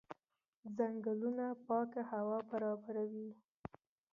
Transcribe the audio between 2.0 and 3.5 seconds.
هوا برابروي.